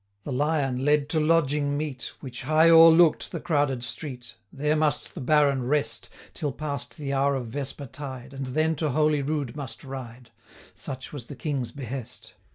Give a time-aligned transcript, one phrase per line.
[0.23, 5.21] The Lion led to lodging meet, Which high o'erlook'd the crowded street; There must the
[5.21, 9.55] Baron rest, 160 Till past the hour of vesper tide, And then to Holy Rood
[9.55, 10.31] must ride,
[10.73, 12.33] Such was the King's behest.